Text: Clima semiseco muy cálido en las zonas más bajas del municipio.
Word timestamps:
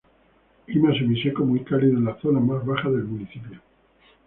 Clima 0.65 0.95
semiseco 0.95 1.45
muy 1.45 1.59
cálido 1.59 1.95
en 1.99 2.05
las 2.05 2.19
zonas 2.21 2.41
más 2.43 2.65
bajas 2.65 2.91
del 2.91 3.03
municipio. 3.03 3.61